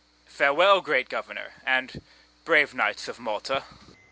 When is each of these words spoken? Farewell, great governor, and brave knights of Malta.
Farewell, 0.25 0.81
great 0.81 1.09
governor, 1.09 1.61
and 1.63 2.01
brave 2.43 2.73
knights 2.73 3.07
of 3.07 3.19
Malta. 3.19 3.65